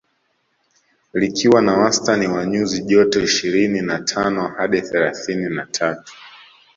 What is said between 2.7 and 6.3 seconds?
joto ishirini na tano hadi thelathini na tatu